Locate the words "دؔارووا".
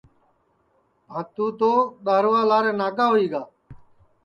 2.05-2.41